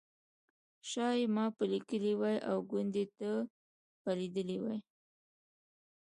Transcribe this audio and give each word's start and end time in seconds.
شایي 0.89 1.25
ما 1.35 1.45
به 1.55 1.63
لیکلي 1.73 2.13
وي 2.19 2.35
او 2.49 2.57
ګوندې 2.71 3.03
ده 3.17 3.33
به 4.01 4.11
لیدلي 4.19 4.57
وي. 4.63 4.77